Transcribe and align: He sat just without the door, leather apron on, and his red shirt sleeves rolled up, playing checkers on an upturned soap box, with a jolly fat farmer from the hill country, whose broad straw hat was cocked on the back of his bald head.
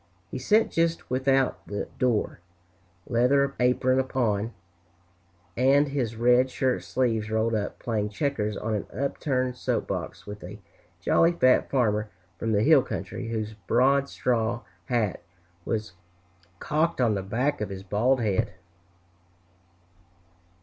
He 0.31 0.39
sat 0.39 0.71
just 0.71 1.11
without 1.11 1.67
the 1.67 1.87
door, 1.99 2.39
leather 3.05 3.53
apron 3.59 3.99
on, 4.15 4.51
and 5.55 5.89
his 5.89 6.15
red 6.15 6.49
shirt 6.49 6.81
sleeves 6.83 7.29
rolled 7.29 7.53
up, 7.53 7.77
playing 7.77 8.09
checkers 8.09 8.57
on 8.57 8.73
an 8.73 8.87
upturned 8.91 9.57
soap 9.57 9.85
box, 9.89 10.25
with 10.25 10.43
a 10.43 10.57
jolly 11.01 11.33
fat 11.33 11.69
farmer 11.69 12.09
from 12.39 12.51
the 12.51 12.63
hill 12.63 12.81
country, 12.81 13.27
whose 13.27 13.53
broad 13.67 14.09
straw 14.09 14.61
hat 14.85 15.21
was 15.65 15.93
cocked 16.57 16.99
on 16.99 17.13
the 17.13 17.21
back 17.21 17.61
of 17.61 17.69
his 17.69 17.83
bald 17.83 18.21
head. 18.21 18.55